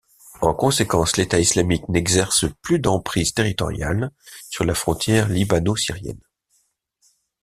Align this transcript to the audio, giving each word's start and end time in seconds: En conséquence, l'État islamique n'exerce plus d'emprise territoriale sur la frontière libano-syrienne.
En 0.41 0.55
conséquence, 0.55 1.15
l'État 1.17 1.39
islamique 1.39 1.87
n'exerce 1.87 2.45
plus 2.63 2.79
d'emprise 2.79 3.35
territoriale 3.35 4.09
sur 4.49 4.63
la 4.65 4.73
frontière 4.73 5.29
libano-syrienne. 5.29 6.17